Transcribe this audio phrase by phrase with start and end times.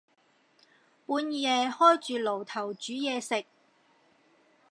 [1.05, 3.45] 半夜開着爐頭煮嘢食